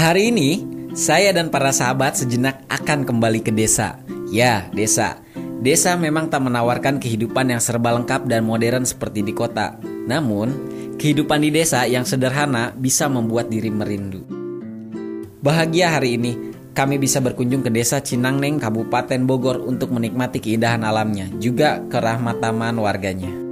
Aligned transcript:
Hari 0.00 0.32
ini, 0.32 0.64
saya 0.96 1.28
dan 1.28 1.52
para 1.52 1.76
sahabat 1.76 2.16
sejenak 2.16 2.64
akan 2.72 3.04
kembali 3.04 3.44
ke 3.44 3.52
desa. 3.52 4.00
Ya, 4.32 4.64
desa. 4.72 5.20
Desa 5.60 5.92
memang 6.00 6.32
tak 6.32 6.40
menawarkan 6.40 6.96
kehidupan 6.96 7.52
yang 7.52 7.60
serba 7.60 7.92
lengkap 7.92 8.24
dan 8.24 8.48
modern 8.48 8.88
seperti 8.88 9.20
di 9.20 9.36
kota. 9.36 9.76
Namun, 9.84 10.56
kehidupan 10.96 11.44
di 11.44 11.52
desa 11.52 11.84
yang 11.84 12.08
sederhana 12.08 12.72
bisa 12.72 13.12
membuat 13.12 13.52
diri 13.52 13.68
merindu. 13.68 14.24
Bahagia 15.44 15.92
hari 15.92 16.16
ini, 16.16 16.32
kami 16.72 16.96
bisa 16.96 17.20
berkunjung 17.20 17.60
ke 17.60 17.68
desa 17.68 18.00
Cinangneng, 18.00 18.56
Kabupaten 18.56 19.20
Bogor 19.28 19.60
untuk 19.60 19.92
menikmati 19.92 20.40
keindahan 20.40 20.80
alamnya, 20.80 21.28
juga 21.36 21.76
kerahmataman 21.92 22.72
warganya. 22.80 23.49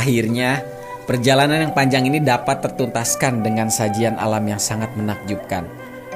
Akhirnya 0.00 0.64
perjalanan 1.04 1.68
yang 1.68 1.74
panjang 1.76 2.08
ini 2.08 2.24
dapat 2.24 2.64
tertuntaskan 2.64 3.44
dengan 3.44 3.68
sajian 3.68 4.16
alam 4.16 4.42
yang 4.48 4.56
sangat 4.56 4.88
menakjubkan. 4.96 5.68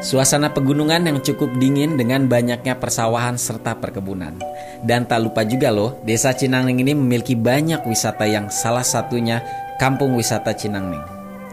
Suasana 0.04 0.52
pegunungan 0.52 1.06
yang 1.06 1.18
cukup 1.24 1.54
dingin 1.56 1.96
dengan 1.96 2.28
banyaknya 2.28 2.76
persawahan 2.76 3.40
serta 3.40 3.78
perkebunan. 3.80 4.36
Dan 4.84 5.08
tak 5.08 5.24
lupa 5.24 5.48
juga 5.48 5.72
loh, 5.72 5.96
desa 6.04 6.34
Cinangneng 6.36 6.76
ini 6.84 6.92
memiliki 6.92 7.32
banyak 7.32 7.80
wisata 7.88 8.28
yang 8.28 8.52
salah 8.52 8.84
satunya 8.84 9.40
Kampung 9.80 10.12
Wisata 10.12 10.52
Cinangneng. 10.52 11.00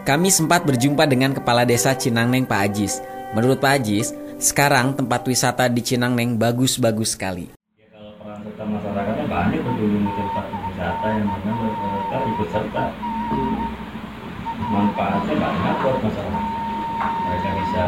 Kami 0.04 0.28
sempat 0.28 0.66
berjumpa 0.68 1.06
dengan 1.08 1.32
Kepala 1.32 1.64
Desa 1.64 1.94
Cinangneng 1.96 2.44
Pak 2.44 2.60
Ajis. 2.60 3.00
Menurut 3.32 3.62
Pak 3.62 3.80
Ajis, 3.80 4.12
sekarang 4.36 4.98
tempat 4.98 5.24
wisata 5.24 5.70
di 5.70 5.80
Cinangneng 5.80 6.36
bagus-bagus 6.36 7.14
sekali. 7.14 7.54
Ya, 7.78 7.86
kalau 7.88 8.12
peran 8.20 8.68
masyarakatnya 8.68 9.26
banyak 9.30 9.60
ke 9.62 9.72
tempat 10.18 10.46
wisata 10.50 11.06
yang 11.08 11.24
mana 11.30 11.91
ikut 12.20 12.48
serta 12.52 12.84
manfaatnya 14.72 15.34
banyak 15.36 15.76
buat 15.80 15.96
masyarakat. 16.04 16.46
Mereka 17.02 17.48
bisa 17.64 17.84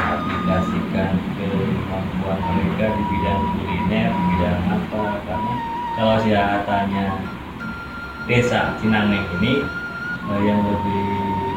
mengaplikasikan 0.00 1.12
kemampuan 1.36 2.38
mereka 2.40 2.86
di 2.94 3.02
bidang 3.10 3.42
kuliner 3.58 4.10
di 4.10 4.22
bidang 4.32 4.60
apa 4.70 5.02
karena 5.26 5.54
kalau 5.98 6.16
wisatanya 6.22 7.06
desa 8.24 8.60
Cinangneng 8.78 9.26
ini 9.42 9.52
eh, 10.30 10.40
yang 10.46 10.60
lebih 10.62 11.04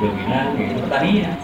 dominan 0.01 0.45
yaitu 0.57 0.77
pertanian. 0.83 1.37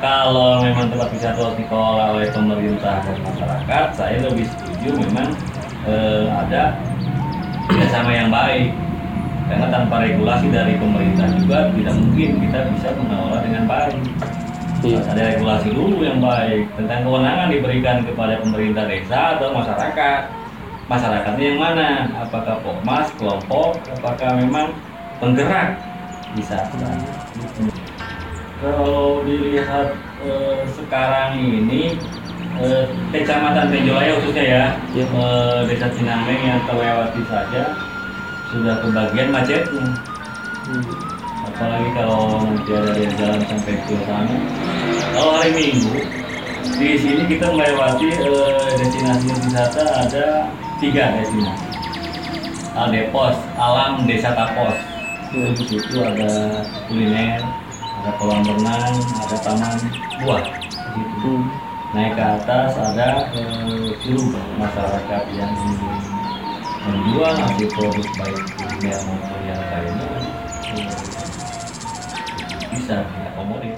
Kalau 0.00 0.64
memang 0.64 0.88
tempat 0.88 1.12
wisata 1.12 1.36
harus 1.44 1.56
dikelola 1.60 2.16
oleh 2.16 2.28
pemerintah 2.32 3.04
dan 3.04 3.20
masyarakat, 3.20 3.86
saya 3.92 4.16
lebih 4.24 4.48
setuju 4.48 4.96
memang 4.96 5.28
eh, 5.84 6.24
ada 6.28 6.72
kerjasama 7.70 8.10
yang 8.10 8.30
baik. 8.34 8.74
Karena 9.50 9.66
tanpa 9.66 10.06
regulasi 10.06 10.46
dari 10.50 10.78
pemerintah 10.78 11.26
juga 11.34 11.70
tidak 11.74 11.94
mungkin 11.98 12.30
kita 12.38 12.58
bisa 12.70 12.88
mengelola 12.94 13.38
dengan 13.42 13.64
baik. 13.66 13.98
Harus 14.80 15.06
ada 15.10 15.22
regulasi 15.34 15.68
dulu 15.74 15.98
yang 16.02 16.18
baik 16.22 16.64
tentang 16.78 17.04
kewenangan 17.04 17.48
diberikan 17.52 17.96
kepada 18.06 18.34
pemerintah 18.42 18.84
desa 18.86 19.36
atau 19.38 19.48
masyarakat. 19.54 20.20
Masyarakatnya 20.90 21.44
yang 21.54 21.60
mana? 21.62 21.90
Apakah 22.18 22.58
pokmas, 22.66 23.06
kelompok, 23.14 23.78
apakah 23.94 24.30
memang 24.38 24.74
penggerak 25.22 25.78
wisata? 26.34 26.90
Kalau 28.58 29.22
dilihat 29.22 29.94
eh, 30.26 30.62
sekarang 30.74 31.38
ini 31.38 31.94
eh, 32.60 32.84
Kecamatan 33.10 33.72
Penjolaya 33.72 34.12
khususnya 34.20 34.44
ya, 34.44 34.64
eh, 34.96 35.58
Desa 35.66 35.88
Cinameng 35.92 36.40
yang 36.44 36.60
terlewati 36.68 37.22
saja 37.26 37.62
sudah 38.50 38.74
kebagian 38.82 39.30
macetnya. 39.30 39.86
Apalagi 41.40 41.88
kalau 41.96 42.40
nanti 42.40 42.70
ada 42.72 42.92
yang 42.96 43.14
jalan 43.16 43.40
sampai 43.48 43.74
ke 43.84 43.94
sana. 44.04 44.34
Kalau 45.12 45.32
hari 45.36 45.52
Minggu 45.56 45.96
di 46.80 46.96
sini 46.96 47.22
kita 47.28 47.52
melewati 47.52 48.08
eh, 48.08 48.70
destinasi 48.80 49.28
wisata 49.28 49.84
ada 50.04 50.24
tiga 50.80 51.12
destinasi. 51.20 51.66
Aldepos, 52.70 53.36
Alam 53.58 54.06
Desa 54.06 54.32
Tapos. 54.32 54.72
Itu 55.30 55.46
di 55.52 55.64
situ 55.78 55.98
ada 56.02 56.62
kuliner, 56.90 57.38
ada 58.02 58.10
kolam 58.18 58.42
renang, 58.42 58.94
ada 59.20 59.36
taman 59.44 59.76
buah 60.22 60.42
di 60.42 61.02
situ. 61.02 61.32
Naik 61.90 62.14
ke 62.14 62.22
atas 62.22 62.70
ada 62.78 63.26
seluruh 63.34 64.30
masyarakat 64.62 65.22
yang 65.34 65.50
menjual 66.86 67.34
hasil 67.34 67.68
produk 67.74 68.06
baik 68.14 68.40
kuliner 68.54 68.98
maupun 69.10 69.40
yang 69.42 69.58
lainnya 69.58 70.08
bisa 72.70 72.96
diakomodir. 73.02 73.74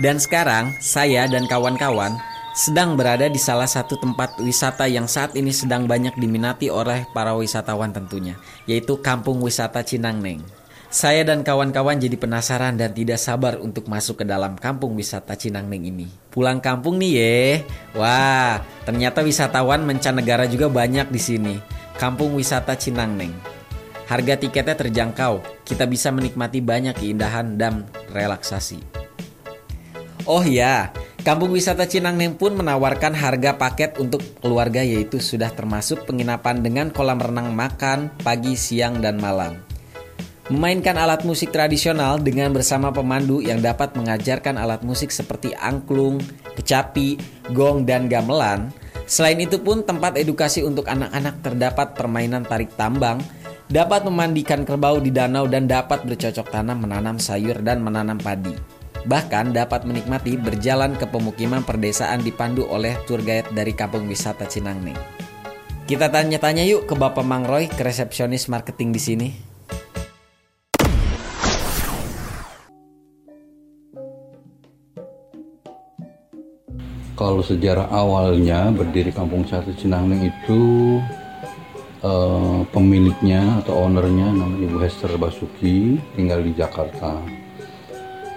Dan 0.00 0.16
sekarang, 0.16 0.72
saya 0.80 1.28
dan 1.28 1.44
kawan-kawan 1.44 2.16
sedang 2.56 2.96
berada 2.96 3.28
di 3.28 3.36
salah 3.36 3.68
satu 3.68 4.00
tempat 4.00 4.40
wisata 4.40 4.88
yang 4.88 5.04
saat 5.04 5.36
ini 5.36 5.52
sedang 5.52 5.84
banyak 5.84 6.16
diminati 6.16 6.72
oleh 6.72 7.04
para 7.12 7.36
wisatawan 7.36 7.92
tentunya, 7.92 8.40
yaitu 8.64 8.96
Kampung 9.04 9.44
Wisata 9.44 9.84
Cinangneng. 9.84 10.40
Saya 10.88 11.20
dan 11.20 11.44
kawan-kawan 11.44 12.00
jadi 12.00 12.16
penasaran 12.16 12.80
dan 12.80 12.96
tidak 12.96 13.20
sabar 13.20 13.60
untuk 13.60 13.92
masuk 13.92 14.24
ke 14.24 14.24
dalam 14.24 14.56
Kampung 14.56 14.96
Wisata 14.96 15.36
Cinangneng 15.36 15.84
ini. 15.84 16.08
Pulang 16.32 16.64
kampung 16.64 16.96
nih 16.96 17.12
ye. 17.12 17.36
Wah, 17.92 18.64
ternyata 18.88 19.20
wisatawan 19.20 19.84
mancanegara 19.84 20.48
juga 20.48 20.72
banyak 20.72 21.12
di 21.12 21.20
sini. 21.20 21.54
Kampung 22.00 22.32
Wisata 22.32 22.72
Cinangneng. 22.72 23.36
Harga 24.08 24.40
tiketnya 24.40 24.80
terjangkau, 24.80 25.44
kita 25.68 25.84
bisa 25.84 26.08
menikmati 26.08 26.64
banyak 26.64 26.96
keindahan 26.96 27.60
dan 27.60 27.84
relaksasi. 28.08 28.80
Oh 30.24 30.40
ya, 30.40 30.88
Kampung 31.20 31.52
Wisata 31.52 31.84
Cinangneng 31.84 32.40
pun 32.40 32.56
menawarkan 32.56 33.12
harga 33.12 33.60
paket 33.60 34.00
untuk 34.00 34.24
keluarga 34.40 34.80
yaitu 34.80 35.20
sudah 35.20 35.52
termasuk 35.52 36.08
penginapan 36.08 36.64
dengan 36.64 36.88
kolam 36.88 37.20
renang 37.20 37.52
makan 37.52 38.08
pagi, 38.24 38.56
siang, 38.56 39.04
dan 39.04 39.20
malam. 39.20 39.67
Memainkan 40.48 40.96
alat 40.96 41.28
musik 41.28 41.52
tradisional 41.52 42.16
dengan 42.16 42.56
bersama 42.56 42.88
pemandu 42.88 43.44
yang 43.44 43.60
dapat 43.60 43.92
mengajarkan 43.92 44.56
alat 44.56 44.80
musik 44.80 45.12
seperti 45.12 45.52
angklung, 45.52 46.24
kecapi, 46.56 47.20
gong, 47.52 47.84
dan 47.84 48.08
gamelan. 48.08 48.72
Selain 49.04 49.36
itu 49.36 49.60
pun 49.60 49.84
tempat 49.84 50.16
edukasi 50.16 50.64
untuk 50.64 50.88
anak-anak 50.88 51.44
terdapat 51.44 51.92
permainan 51.92 52.48
tarik 52.48 52.72
tambang, 52.80 53.20
dapat 53.68 54.08
memandikan 54.08 54.64
kerbau 54.64 54.96
di 54.96 55.12
danau 55.12 55.44
dan 55.44 55.68
dapat 55.68 56.08
bercocok 56.08 56.48
tanam 56.48 56.80
menanam 56.80 57.20
sayur 57.20 57.60
dan 57.60 57.84
menanam 57.84 58.16
padi. 58.16 58.56
Bahkan 59.04 59.52
dapat 59.52 59.84
menikmati 59.84 60.40
berjalan 60.40 60.96
ke 60.96 61.04
pemukiman 61.12 61.60
perdesaan 61.60 62.24
dipandu 62.24 62.64
oleh 62.64 62.96
tour 63.04 63.20
guide 63.20 63.52
dari 63.52 63.76
Kampung 63.76 64.08
Wisata 64.08 64.48
Cinangneng. 64.48 64.96
Kita 65.84 66.08
tanya-tanya 66.08 66.64
yuk 66.64 66.88
ke 66.88 66.96
Bapak 66.96 67.24
Mangroy, 67.24 67.68
ke 67.68 67.84
resepsionis 67.84 68.48
marketing 68.48 68.96
di 68.96 69.00
sini. 69.00 69.47
Kalau 77.18 77.42
sejarah 77.42 77.90
awalnya 77.90 78.70
berdiri 78.70 79.10
Kampung 79.10 79.42
Wisata 79.42 79.74
Cinangneng 79.74 80.30
itu 80.30 80.62
eh, 81.98 82.60
pemiliknya 82.70 83.58
atau 83.58 83.90
ownernya 83.90 84.30
namanya 84.30 84.62
Ibu 84.70 84.78
Hester 84.78 85.10
Basuki 85.18 85.98
tinggal 86.14 86.46
di 86.46 86.54
Jakarta. 86.54 87.18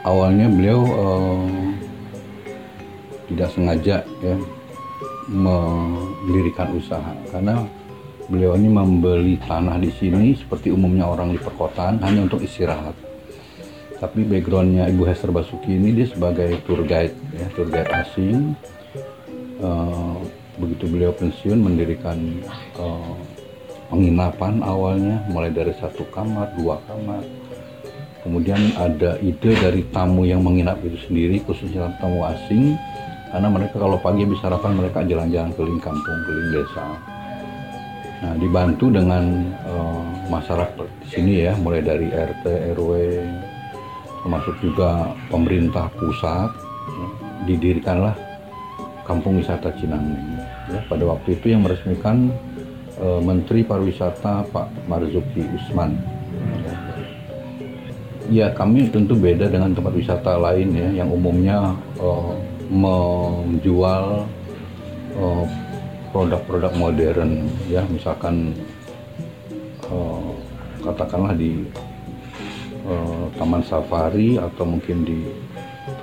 Awalnya 0.02 0.50
beliau 0.50 0.82
eh, 0.82 1.78
tidak 3.30 3.54
sengaja 3.54 4.02
ya 4.02 4.36
mendirikan 5.30 6.74
usaha 6.74 7.14
karena 7.30 7.62
beliau 8.34 8.58
ini 8.58 8.66
membeli 8.66 9.38
tanah 9.46 9.78
di 9.78 9.94
sini 9.94 10.34
seperti 10.34 10.74
umumnya 10.74 11.06
orang 11.06 11.30
di 11.30 11.38
perkotaan 11.38 12.02
hanya 12.02 12.26
untuk 12.26 12.42
istirahat. 12.42 13.11
Tapi 14.02 14.26
backgroundnya 14.26 14.90
Ibu 14.90 15.06
Hester 15.06 15.30
Basuki 15.30 15.78
ini 15.78 15.94
dia 15.94 16.10
sebagai 16.10 16.58
tour 16.66 16.82
guide 16.82 17.14
ya 17.38 17.46
tour 17.54 17.70
guide 17.70 17.92
asing. 17.94 18.58
Eh, 19.62 20.16
begitu 20.58 20.90
beliau 20.90 21.14
pensiun 21.14 21.62
mendirikan 21.62 22.18
eh, 22.82 23.14
penginapan 23.94 24.66
awalnya 24.66 25.22
mulai 25.30 25.54
dari 25.54 25.78
satu 25.78 26.02
kamar, 26.10 26.50
dua 26.58 26.82
kamar. 26.90 27.22
Kemudian 28.26 28.74
ada 28.78 29.22
ide 29.22 29.54
dari 29.54 29.86
tamu 29.94 30.26
yang 30.26 30.42
menginap 30.42 30.82
itu 30.82 30.98
sendiri 31.06 31.38
khususnya 31.46 31.94
tamu 32.02 32.26
asing 32.26 32.74
karena 33.32 33.48
mereka 33.48 33.80
kalau 33.80 33.98
pagi 33.98 34.28
habis 34.28 34.44
sarapan 34.44 34.76
mereka 34.76 35.00
jalan-jalan 35.08 35.56
keliling 35.56 35.80
kampung 35.80 36.20
keliling 36.28 36.52
desa 36.52 36.86
nah 38.22 38.38
dibantu 38.38 38.94
dengan 38.94 39.24
eh, 39.66 40.04
masyarakat 40.30 40.86
di 41.02 41.08
sini 41.10 41.34
ya 41.50 41.58
mulai 41.58 41.82
dari 41.82 42.12
RT 42.12 42.46
RW 42.78 42.92
termasuk 44.22 44.56
juga 44.62 45.14
pemerintah 45.30 45.90
pusat 45.98 46.50
didirikanlah 47.46 48.14
kampung 49.06 49.42
wisata 49.42 49.74
Cinangning. 49.76 50.40
Ya, 50.72 50.80
pada 50.88 51.04
waktu 51.04 51.36
itu 51.36 51.52
yang 51.52 51.66
meresmikan 51.66 52.32
eh, 53.02 53.22
Menteri 53.22 53.66
Pariwisata 53.66 54.46
Pak 54.48 54.88
Marzuki 54.88 55.44
Usman. 55.58 55.98
Ya 58.32 58.48
kami 58.56 58.88
tentu 58.88 59.20
beda 59.20 59.52
dengan 59.52 59.76
tempat 59.76 59.92
wisata 59.92 60.40
lain 60.40 60.72
ya 60.72 61.04
yang 61.04 61.10
umumnya 61.12 61.76
eh, 62.00 62.34
menjual 62.72 64.24
eh, 65.20 65.46
produk-produk 66.16 66.72
modern 66.80 67.52
ya 67.68 67.84
misalkan 67.92 68.56
eh, 69.92 70.32
katakanlah 70.80 71.36
di 71.36 71.68
eh, 72.92 73.26
Taman 73.40 73.64
Safari 73.64 74.36
atau 74.36 74.68
mungkin 74.68 75.08
di 75.08 75.24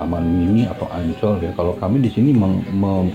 Taman 0.00 0.24
Mini 0.24 0.64
atau 0.64 0.88
Ancol 0.88 1.44
ya. 1.44 1.52
Kalau 1.52 1.76
kami 1.76 2.00
di 2.00 2.10
sini 2.10 2.32
meng- 2.32 2.64
me- 2.72 3.14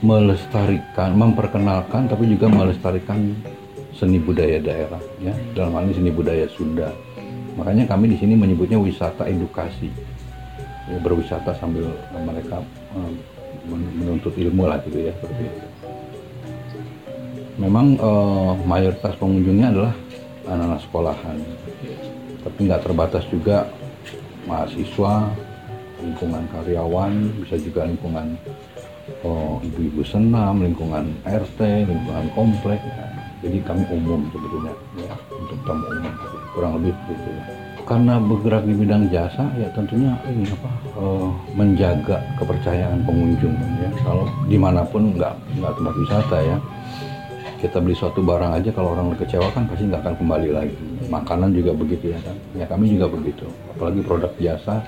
melestarikan 0.00 1.12
memperkenalkan 1.12 2.08
tapi 2.08 2.24
juga 2.30 2.48
melestarikan 2.48 3.36
seni 3.92 4.16
budaya 4.16 4.56
daerah 4.62 5.02
ya. 5.20 5.34
Dalam 5.52 5.76
hal 5.76 5.90
ini 5.90 5.94
seni 5.98 6.10
budaya 6.14 6.46
Sunda. 6.48 6.88
Makanya 7.58 7.84
kami 7.84 8.14
di 8.14 8.16
sini 8.16 8.38
menyebutnya 8.38 8.80
wisata 8.80 9.26
edukasi. 9.28 9.90
Ya, 10.88 10.98
berwisata 10.98 11.54
sambil 11.54 11.86
mereka 12.24 12.64
men- 13.68 13.94
menuntut 13.94 14.34
ilmu 14.34 14.66
lah 14.66 14.80
gitu 14.88 15.06
ya 15.06 15.12
seperti 15.20 15.42
itu. 15.46 15.66
Memang 17.60 17.98
eh, 18.00 18.52
mayoritas 18.64 19.14
pengunjungnya 19.20 19.68
adalah 19.68 19.94
anak-anak 20.48 20.80
sekolahan 20.82 21.36
tapi 22.44 22.58
nggak 22.68 22.82
terbatas 22.84 23.24
juga. 23.28 23.68
Mahasiswa 24.48 25.30
lingkungan 26.00 26.42
karyawan 26.48 27.12
bisa 27.44 27.60
juga 27.60 27.84
lingkungan 27.84 28.34
oh, 29.20 29.60
ibu-ibu 29.60 30.00
senam 30.00 30.64
lingkungan 30.64 31.12
RT 31.28 31.60
lingkungan 31.86 32.26
komplek. 32.32 32.80
Ya. 32.80 33.06
jadi 33.40 33.56
kami 33.64 33.84
umum 33.88 34.28
sebetulnya 34.32 34.72
ya, 35.00 35.12
untuk 35.32 35.56
tamu 35.64 35.84
umum 35.96 36.12
kurang 36.52 36.72
lebih 36.80 36.92
begitu 37.08 37.28
ya 37.32 37.44
karena 37.90 38.22
bergerak 38.22 38.62
di 38.70 38.74
bidang 38.78 39.10
jasa 39.10 39.50
ya 39.58 39.66
tentunya 39.74 40.14
ini 40.30 40.46
apa 40.46 40.70
eh, 40.94 41.28
menjaga 41.58 42.22
kepercayaan 42.38 43.02
pengunjung 43.02 43.50
ya. 43.82 43.90
Kalau 44.06 44.30
di 44.46 44.54
mana 44.54 44.86
pun 44.86 45.10
nggak 45.10 45.34
nggak 45.58 45.72
tempat 45.74 45.94
wisata 45.98 46.38
ya 46.38 46.56
kita 47.60 47.76
beli 47.76 47.92
suatu 47.92 48.24
barang 48.24 48.56
aja 48.56 48.72
kalau 48.72 48.96
orang 48.96 49.12
kecewa 49.20 49.52
kan 49.52 49.68
pasti 49.68 49.84
nggak 49.84 50.00
akan 50.00 50.14
kembali 50.16 50.48
lagi. 50.50 50.76
Makanan 51.12 51.52
juga 51.52 51.76
begitu 51.76 52.16
ya 52.16 52.18
kan? 52.24 52.36
Ya 52.56 52.64
kami 52.64 52.96
juga 52.96 53.12
begitu. 53.12 53.44
Apalagi 53.76 54.00
produk 54.00 54.32
jasa 54.40 54.80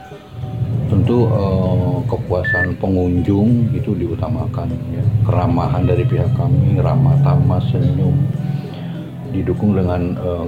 tentu 0.89 1.29
eh, 1.29 1.99
kepuasan 2.09 2.77
pengunjung 2.81 3.69
itu 3.77 3.93
diutamakan 3.93 4.73
ya. 4.93 5.05
Keramahan 5.29 5.85
dari 5.85 6.05
pihak 6.09 6.33
kami 6.33 6.81
ramah 6.81 7.17
tamah 7.21 7.61
senyum 7.69 8.17
didukung 9.37 9.77
dengan 9.77 10.17
eh, 10.17 10.47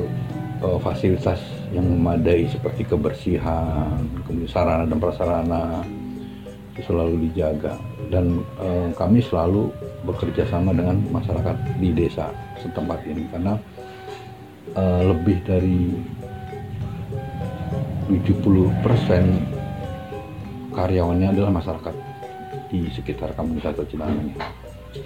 eh, 0.65 0.79
fasilitas 0.81 1.41
yang 1.77 1.91
memadai 1.91 2.47
seperti 2.47 2.87
kebersihan 2.87 3.99
kemudian 4.25 4.47
sarana 4.47 4.87
dan 4.87 4.99
prasarana 5.03 5.83
selalu 6.83 7.31
dijaga 7.31 7.79
dan 8.11 8.43
eh, 8.59 8.91
kami 8.99 9.23
selalu 9.23 9.71
bekerja 10.03 10.43
sama 10.51 10.75
dengan 10.75 10.99
masyarakat 11.15 11.79
di 11.79 11.95
desa 11.95 12.35
setempat 12.59 13.07
ini 13.07 13.23
karena 13.31 13.55
eh, 14.75 15.03
lebih 15.07 15.39
dari 15.47 15.95
70% 18.11 20.75
karyawannya 20.75 21.29
adalah 21.31 21.55
masyarakat 21.55 21.95
di 22.69 22.91
sekitar 22.91 23.31
wisata 23.39 23.87
Cinaneng. 23.87 24.35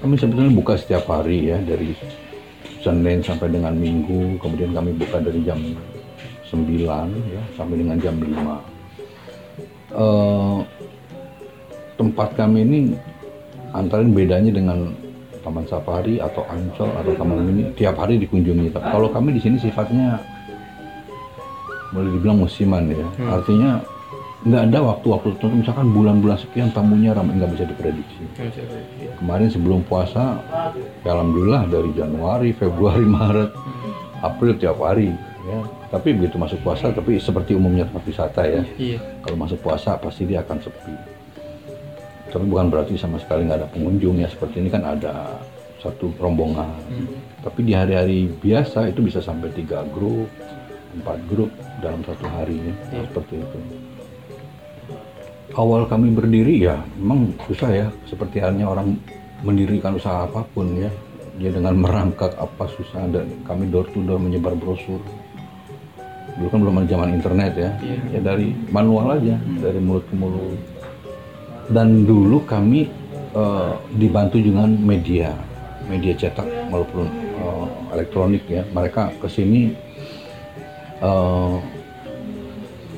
Kami 0.00 0.16
sebetulnya 0.16 0.52
buka 0.52 0.76
setiap 0.76 1.04
hari 1.08 1.52
ya 1.52 1.60
dari 1.60 1.92
Senin 2.80 3.20
sampai 3.20 3.52
dengan 3.52 3.76
Minggu, 3.76 4.40
kemudian 4.40 4.72
kami 4.72 4.96
buka 4.96 5.20
dari 5.20 5.44
jam 5.44 5.60
9 6.48 6.64
ya 7.28 7.42
sampai 7.54 7.76
dengan 7.76 8.00
jam 8.00 8.16
5. 8.16 8.32
Eh, 9.88 10.58
tempat 12.18 12.34
kami 12.34 12.66
ini 12.66 12.78
antara 13.70 14.02
bedanya 14.02 14.50
dengan 14.50 14.90
Taman 15.38 15.62
Safari 15.70 16.18
atau 16.18 16.42
Ancol 16.50 16.90
atau 16.90 17.14
Taman 17.14 17.46
Mini 17.46 17.70
tiap 17.78 17.94
hari 17.94 18.18
dikunjungi. 18.18 18.74
Tapi 18.74 18.90
kalau 18.90 19.06
kami 19.14 19.38
di 19.38 19.40
sini 19.46 19.54
sifatnya 19.54 20.18
boleh 21.94 22.10
dibilang 22.18 22.42
musiman 22.42 22.90
ya. 22.90 23.06
Artinya 23.22 23.78
nggak 24.42 24.62
ada 24.66 24.78
waktu-waktu 24.82 25.38
tertentu 25.38 25.62
misalkan 25.62 25.94
bulan-bulan 25.94 26.42
sekian 26.42 26.74
tamunya 26.74 27.14
ramai 27.14 27.38
nggak 27.38 27.54
bisa 27.54 27.70
diprediksi. 27.70 28.18
Kemarin 29.22 29.54
sebelum 29.54 29.86
puasa, 29.86 30.42
ya 31.06 31.14
alhamdulillah 31.14 31.70
dari 31.70 31.94
Januari, 31.94 32.50
Februari, 32.50 33.06
Maret, 33.14 33.54
April 34.26 34.58
tiap 34.58 34.82
hari 34.82 35.14
ya. 35.46 35.58
Tapi 35.94 36.18
begitu 36.18 36.34
masuk 36.34 36.66
puasa, 36.66 36.90
tapi 36.90 37.22
seperti 37.22 37.54
umumnya 37.54 37.86
tempat 37.86 38.02
wisata 38.10 38.42
ya. 38.42 38.66
Iya. 38.74 38.98
Kalau 39.22 39.38
masuk 39.38 39.62
puasa 39.62 39.94
pasti 40.02 40.26
dia 40.26 40.42
akan 40.42 40.58
sepi. 40.58 41.17
Tapi 42.28 42.44
bukan 42.44 42.69
berarti 42.69 42.94
sama 43.00 43.16
sekali 43.16 43.48
nggak 43.48 43.58
ada 43.64 43.69
pengunjung 43.72 44.20
ya. 44.20 44.28
Seperti 44.28 44.60
ini 44.60 44.69
kan 44.69 44.84
ada 44.84 45.40
satu 45.80 46.12
rombongan. 46.20 46.69
Tapi 47.40 47.60
di 47.64 47.72
hari-hari 47.72 48.28
biasa 48.28 48.90
itu 48.92 49.00
bisa 49.00 49.25
sampai 49.25 49.48
tiga 49.54 49.86
grup, 49.88 50.28
empat 50.98 51.19
grup 51.30 51.50
dalam 51.80 52.04
satu 52.04 52.26
hari 52.28 52.60
ya. 52.60 52.75
Seperti 53.08 53.34
itu. 53.40 53.58
Awal 55.56 55.88
kami 55.88 56.12
berdiri 56.12 56.60
ya 56.69 56.76
memang 57.00 57.32
susah 57.48 57.70
ya. 57.72 57.86
Seperti 58.04 58.44
halnya 58.44 58.69
orang 58.69 58.94
mendirikan 59.40 59.97
usaha 59.97 60.28
apa 60.28 60.44
pun 60.52 60.76
ya. 60.76 60.92
Dia 61.38 61.54
dengan 61.54 61.78
merangkak 61.78 62.35
apa 62.35 62.66
susah 62.76 63.06
dan 63.08 63.30
kami 63.47 63.70
door 63.70 63.87
to 63.94 64.02
door 64.02 64.18
menyebar 64.18 64.58
brosur 64.58 64.99
dulu 66.38 66.49
kan 66.54 66.61
belum 66.62 66.78
ada 66.78 66.88
zaman 66.94 67.11
internet 67.18 67.52
ya 67.58 67.70
ya 68.14 68.20
dari 68.23 68.54
manual 68.70 69.18
aja 69.18 69.35
dari 69.58 69.82
mulut 69.82 70.06
ke 70.06 70.14
mulut 70.14 70.54
dan 71.68 72.08
dulu 72.08 72.44
kami 72.48 72.88
eh, 73.37 73.72
dibantu 73.96 74.40
dengan 74.40 74.72
media 74.72 75.32
media 75.88 76.12
cetak 76.16 76.68
maupun 76.68 77.08
eh, 77.37 77.66
elektronik 77.96 78.44
ya. 78.48 78.62
Mereka 78.68 79.20
ke 79.20 79.28
sini 79.28 79.72
eh, 81.00 81.56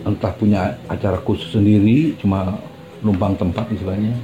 entah 0.07 0.33
punya 0.35 0.75
acara 0.89 1.21
khusus 1.23 1.55
sendiri 1.55 2.19
cuma 2.19 2.59
numpang 3.03 3.39
tempat 3.39 3.71
istilahnya. 3.71 4.15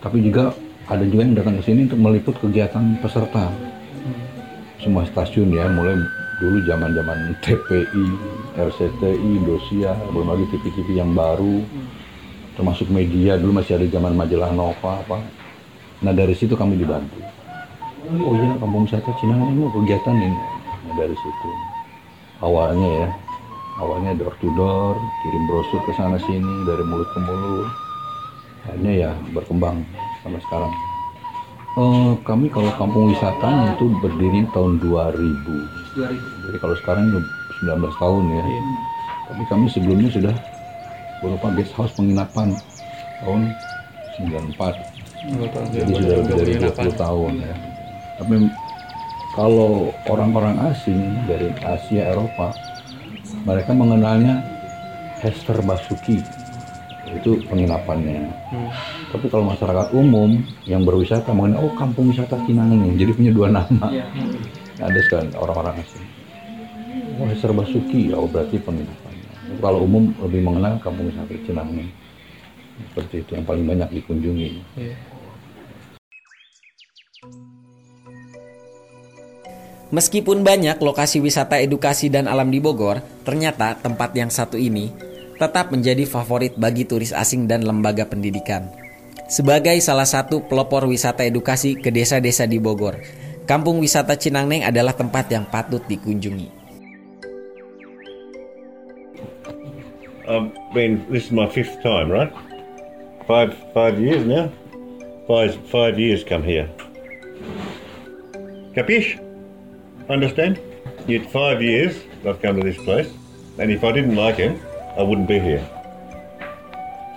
Tapi 0.00 0.24
juga 0.24 0.56
ada 0.88 1.04
juga 1.06 1.22
yang 1.22 1.36
datang 1.36 1.60
ke 1.60 1.62
sini 1.64 1.86
untuk 1.86 2.00
meliput 2.00 2.34
kegiatan 2.40 2.98
peserta. 2.98 3.52
Semua 4.80 5.04
stasiun 5.04 5.52
ya 5.52 5.68
mulai 5.68 6.00
dulu 6.40 6.64
zaman 6.64 6.96
zaman 6.96 7.36
TPI, 7.44 8.06
RCTI, 8.56 9.28
Indosiar, 9.44 9.92
belum 10.08 10.32
lagi 10.32 10.48
TV-TV 10.56 10.96
yang 10.96 11.12
baru, 11.12 11.60
termasuk 12.54 12.90
media 12.90 13.38
dulu 13.38 13.62
masih 13.62 13.78
ada 13.78 13.86
zaman 13.86 14.14
majalah 14.14 14.50
Nova 14.50 15.02
apa. 15.02 15.18
Nah 16.00 16.12
dari 16.14 16.32
situ 16.32 16.56
kami 16.56 16.80
dibantu. 16.80 17.20
Oh 18.10 18.34
iya 18.34 18.56
kampung 18.58 18.88
wisata 18.88 19.12
Cina 19.20 19.36
ini 19.38 19.68
kegiatan 19.70 20.16
ini. 20.16 20.40
Nah, 20.88 20.94
dari 20.96 21.14
situ 21.14 21.50
awalnya 22.40 22.88
ya, 23.04 23.08
awalnya 23.78 24.16
door 24.16 24.34
to 24.40 24.48
door, 24.56 24.96
kirim 25.22 25.44
brosur 25.46 25.80
ke 25.84 25.92
sana 25.94 26.16
sini 26.24 26.54
dari 26.66 26.82
mulut 26.88 27.08
ke 27.12 27.20
mulut. 27.22 27.68
Akhirnya 28.66 28.92
ya 28.92 29.10
berkembang 29.32 29.84
sampai 30.24 30.40
sekarang. 30.48 30.72
Eh, 31.70 32.12
kami 32.26 32.50
kalau 32.50 32.66
kampung 32.74 33.14
wisata 33.14 33.78
itu 33.78 33.94
berdiri 34.02 34.42
tahun 34.50 34.82
2000. 34.82 36.02
Jadi 36.50 36.56
kalau 36.58 36.74
sekarang 36.82 37.14
udah 37.14 37.24
19 37.78 37.94
tahun 37.94 38.24
ya. 38.26 38.44
Tapi 39.30 39.42
kami 39.46 39.70
sebelumnya 39.70 40.10
sudah 40.10 40.34
berupa 41.20 41.52
guest 41.52 41.72
house 41.76 41.92
penginapan 41.94 42.56
tahun 43.20 43.52
94. 44.20 44.56
Jadi 45.70 45.92
sudah 45.92 46.16
lebih 46.24 46.34
dari 46.36 46.54
20 46.56 46.96
tahun 46.96 47.32
ya. 47.44 47.54
Tapi 48.20 48.34
kalau 49.36 49.92
orang-orang 50.08 50.56
asing 50.72 51.00
dari 51.28 51.52
Asia 51.62 52.12
Eropa 52.12 52.52
mereka 53.46 53.72
mengenalnya 53.76 54.42
Hester 55.20 55.60
Basuki 55.62 56.24
itu 57.10 57.42
penginapannya. 57.50 58.30
Tapi 59.10 59.26
kalau 59.28 59.50
masyarakat 59.50 59.92
umum 59.92 60.40
yang 60.64 60.86
berwisata 60.86 61.34
mengenal 61.34 61.68
oh 61.68 61.74
kampung 61.74 62.08
wisata 62.10 62.38
Cinaneng 62.46 62.96
jadi 62.96 63.12
punya 63.12 63.32
dua 63.34 63.48
nama. 63.52 63.88
Ada 64.80 65.00
sekali 65.04 65.28
orang-orang 65.36 65.84
asing. 65.84 66.06
Oh 67.20 67.26
Hester 67.28 67.52
Basuki, 67.52 68.14
oh 68.16 68.24
berarti 68.24 68.56
penginapannya. 68.56 69.09
Kalau 69.58 69.82
umum 69.82 70.14
lebih 70.22 70.46
mengenal 70.46 70.78
kampung 70.78 71.10
wisata 71.10 71.34
Cinaneng. 71.42 71.90
seperti 72.80 73.20
itu 73.20 73.36
yang 73.36 73.44
paling 73.44 73.66
banyak 73.68 73.88
dikunjungi. 73.92 74.50
Meskipun 79.90 80.46
banyak 80.46 80.80
lokasi 80.80 81.20
wisata 81.20 81.60
edukasi 81.60 82.08
dan 82.08 82.24
alam 82.30 82.48
di 82.48 82.56
Bogor, 82.56 83.04
ternyata 83.26 83.76
tempat 83.76 84.16
yang 84.16 84.32
satu 84.32 84.56
ini 84.56 84.94
tetap 85.36 85.74
menjadi 85.74 86.08
favorit 86.08 86.56
bagi 86.56 86.88
turis 86.88 87.12
asing 87.12 87.44
dan 87.44 87.66
lembaga 87.66 88.08
pendidikan. 88.08 88.70
Sebagai 89.28 89.76
salah 89.82 90.08
satu 90.08 90.46
pelopor 90.46 90.88
wisata 90.88 91.26
edukasi 91.26 91.76
ke 91.76 91.92
desa-desa 91.92 92.48
di 92.48 92.56
Bogor, 92.56 92.96
Kampung 93.50 93.82
Wisata 93.82 94.14
Cinangneng 94.14 94.62
adalah 94.62 94.94
tempat 94.94 95.26
yang 95.26 95.42
patut 95.42 95.82
dikunjungi. 95.90 96.59
I've 100.30 100.72
been. 100.72 101.10
This 101.10 101.24
is 101.26 101.32
my 101.32 101.48
fifth 101.48 101.82
time, 101.82 102.08
right? 102.08 102.32
Five 103.26 103.56
five 103.74 104.00
years 104.00 104.24
now. 104.24 104.52
Five 105.26 105.56
five 105.68 105.98
years 105.98 106.22
come 106.22 106.44
here. 106.44 106.70
Capiche? 108.76 109.18
Understand? 110.08 110.60
Yet 111.08 111.28
five 111.32 111.60
years 111.60 112.00
I've 112.24 112.40
come 112.40 112.60
to 112.60 112.62
this 112.62 112.76
place, 112.84 113.12
and 113.58 113.72
if 113.72 113.82
I 113.82 113.90
didn't 113.90 114.14
like 114.14 114.38
it, 114.38 114.56
I 114.96 115.02
wouldn't 115.02 115.26
be 115.26 115.40
here. 115.40 115.68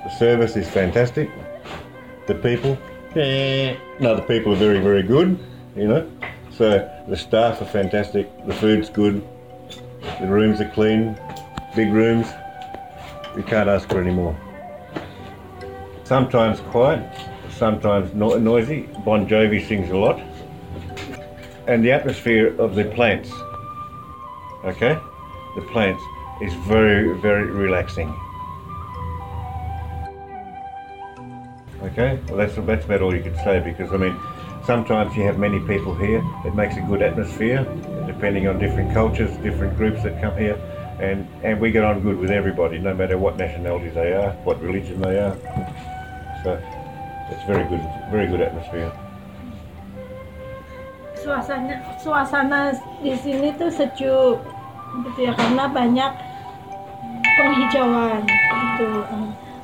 The 0.05 0.09
service 0.17 0.55
is 0.55 0.67
fantastic. 0.67 1.29
The 2.25 2.33
people, 2.33 2.79
eh, 3.15 3.75
no, 3.99 4.15
the 4.15 4.23
people 4.23 4.53
are 4.53 4.61
very 4.67 4.79
very 4.79 5.03
good. 5.03 5.37
You 5.75 5.87
know, 5.87 6.11
so 6.49 6.67
the 7.07 7.17
staff 7.17 7.61
are 7.61 7.65
fantastic. 7.65 8.25
The 8.47 8.55
food's 8.55 8.89
good. 8.89 9.23
The 10.19 10.27
rooms 10.27 10.61
are 10.61 10.69
clean, 10.69 11.15
big 11.75 11.93
rooms. 11.93 12.27
We 13.35 13.43
can't 13.43 13.67
ask 13.67 13.89
for 13.89 13.99
any 13.99 14.11
more. 14.11 14.35
Sometimes 16.03 16.59
quiet, 16.59 17.09
sometimes 17.49 18.13
no- 18.13 18.37
noisy. 18.37 18.89
Bon 19.05 19.27
Jovi 19.27 19.65
sings 19.67 19.89
a 19.89 19.97
lot. 19.97 20.19
And 21.67 21.83
the 21.83 21.91
atmosphere 21.91 22.55
of 22.59 22.75
the 22.75 22.83
plants, 22.85 23.31
okay? 24.65 24.99
The 25.55 25.61
plants 25.71 26.03
is 26.41 26.53
very, 26.67 27.17
very 27.21 27.45
relaxing. 27.45 28.13
Okay, 31.83 32.19
well 32.27 32.37
that's 32.37 32.55
that's 32.55 32.85
about 32.85 33.01
all 33.01 33.15
you 33.15 33.21
could 33.21 33.35
say 33.37 33.59
because 33.59 33.91
I 33.93 33.97
mean, 33.97 34.15
sometimes 34.65 35.15
you 35.15 35.23
have 35.23 35.37
many 35.37 35.59
people 35.59 35.95
here. 35.95 36.23
It 36.45 36.55
makes 36.55 36.75
a 36.75 36.81
good 36.81 37.01
atmosphere, 37.01 37.63
depending 38.07 38.47
on 38.47 38.59
different 38.59 38.93
cultures, 38.93 39.35
different 39.37 39.77
groups 39.77 40.03
that 40.03 40.19
come 40.21 40.37
here, 40.37 40.57
and 40.99 41.27
and 41.43 41.59
we 41.59 41.71
get 41.71 41.83
on 41.83 42.01
good 42.01 42.17
with 42.17 42.31
everybody, 42.31 42.79
no 42.79 42.93
matter 42.93 43.17
what 43.17 43.37
nationality 43.37 43.89
they 43.89 44.13
are, 44.13 44.31
what 44.43 44.61
religion 44.61 45.01
they 45.01 45.19
are. 45.19 45.35
So 46.43 46.61
it's 47.31 47.43
very 47.45 47.63
good, 47.69 47.81
very 48.11 48.27
good 48.27 48.41
atmosphere. 48.41 48.91
suasana 51.23 51.79
suasana 52.03 52.75
di 52.99 53.15
sini 53.15 53.55
tuh 53.55 53.71
sejuk 53.71 54.43
gitu 55.07 55.19
ya 55.23 55.31
karena 55.31 55.71
banyak 55.71 56.11
penghijauan 57.39 58.21
gitu 58.27 58.91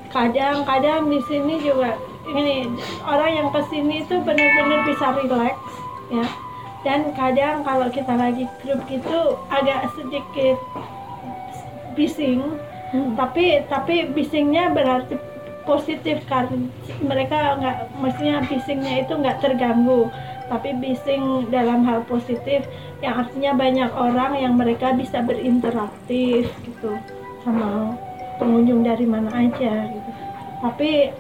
kadang-kadang 0.09 1.11
di 1.11 1.19
sini 1.27 1.59
juga 1.59 1.99
ini 2.31 2.71
orang 3.03 3.43
yang 3.43 3.47
ke 3.51 3.61
sini 3.67 4.07
itu 4.07 4.15
benar-benar 4.23 4.87
bisa 4.87 5.07
relax 5.19 5.59
ya 6.07 6.25
dan 6.87 7.11
kadang 7.11 7.59
kalau 7.67 7.91
kita 7.91 8.15
lagi 8.15 8.47
grup 8.63 8.79
gitu 8.87 9.35
agak 9.51 9.91
sedikit 9.99 10.55
bising. 11.99 12.39
Tapi 13.19 13.67
tapi 13.67 14.07
bisingnya 14.15 14.71
berarti 14.71 15.19
positif 15.67 16.23
kan. 16.31 16.47
Mereka 17.03 17.59
nggak 17.59 17.77
maksudnya 17.99 18.39
bisingnya 18.47 19.03
itu 19.03 19.13
nggak 19.19 19.43
terganggu. 19.43 20.07
Tapi 20.47 20.73
bising 20.79 21.51
dalam 21.51 21.83
hal 21.85 22.07
positif 22.07 22.63
yang 23.03 23.27
artinya 23.27 23.53
banyak 23.53 23.91
orang 23.93 24.33
yang 24.39 24.57
mereka 24.57 24.95
bisa 24.95 25.21
berinteraktif 25.21 26.49
gitu 26.65 26.91
sama 27.45 27.93
pengunjung 28.41 28.81
dari 28.81 29.05
mana 29.05 29.29
aja 29.35 29.91
gitu. 29.91 30.11
Tapi 30.63 31.13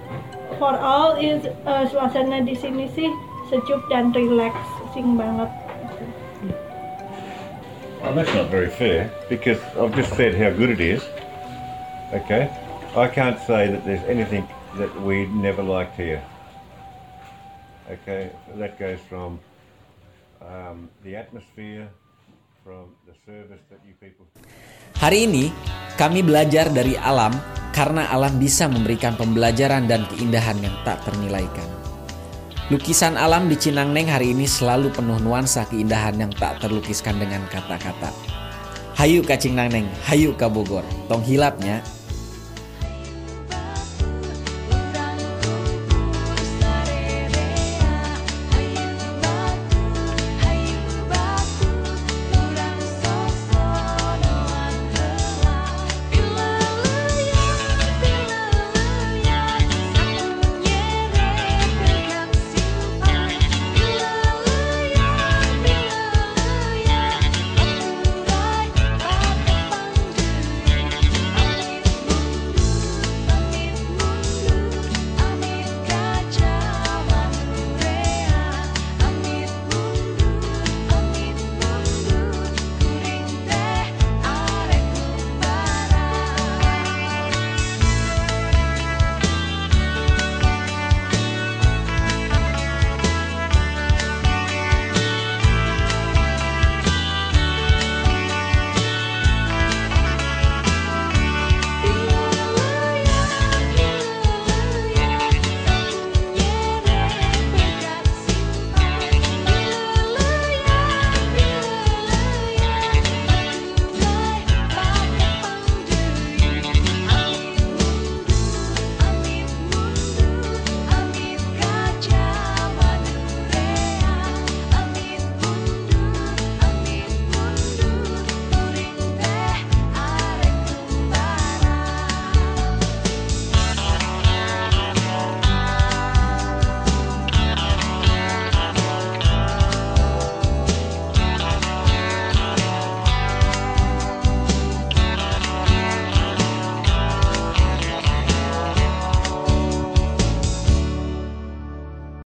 for 0.57 0.73
all 0.79 1.19
is 1.21 1.45
eh, 1.45 1.85
suasana 1.91 2.41
di 2.41 2.57
sini 2.57 2.89
sih 2.95 3.11
sejuk 3.53 3.85
dan 3.93 4.09
relaxing 4.15 5.13
banget. 5.13 5.49
gitu. 5.51 5.68
Well, 7.99 8.15
that's 8.15 8.31
not 8.31 8.47
very 8.47 8.71
fair 8.71 9.11
because 9.27 9.59
I've 9.75 9.91
just 9.91 10.15
said 10.15 10.31
how 10.31 10.55
good 10.55 10.71
it 10.71 10.79
is. 10.79 11.03
Okay, 12.15 12.47
I 12.95 13.11
can't 13.11 13.35
say 13.43 13.67
that 13.67 13.83
there's 13.83 14.01
anything 14.07 14.47
that 14.79 14.89
we 15.03 15.27
never 15.27 15.59
liked 15.59 15.99
here. 15.99 16.23
Okay, 17.91 18.31
that 18.55 18.79
goes 18.79 19.03
from 19.11 19.43
um, 20.39 20.87
the 21.03 21.19
atmosphere, 21.19 21.91
from 22.63 22.95
the 23.03 23.13
service 23.27 23.61
that 23.67 23.83
you 23.83 23.93
people. 23.99 24.25
Hari 24.95 25.27
ini, 25.27 25.51
kami 25.99 26.23
belajar 26.23 26.71
dari 26.71 26.95
alam 26.95 27.35
karena 27.75 28.07
alam 28.15 28.39
bisa 28.39 28.71
memberikan 28.71 29.19
pembelajaran 29.19 29.91
dan 29.91 30.07
keindahan 30.07 30.55
yang 30.63 30.75
tak 30.87 31.03
ternilaikan. 31.03 31.78
Lukisan 32.69 33.17
alam 33.17 33.49
di 33.49 33.57
Cinangneng 33.57 34.13
hari 34.13 34.29
ini 34.29 34.45
selalu 34.45 34.93
penuh 34.93 35.17
nuansa 35.17 35.65
keindahan 35.65 36.13
yang 36.21 36.29
tak 36.29 36.61
terlukiskan 36.61 37.17
dengan 37.17 37.41
kata-kata. 37.49 38.13
Hayu 38.93 39.25
ka 39.25 39.33
Cinangneng, 39.41 39.89
hayu 40.05 40.37
ka 40.37 40.45
Bogor. 40.45 40.85
Tong 41.09 41.25
hilapnya, 41.25 41.81